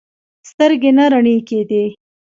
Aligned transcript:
سترګې 0.49 0.91
نه 0.97 1.05
رڼې 1.11 1.35
کېدې. 1.47 1.83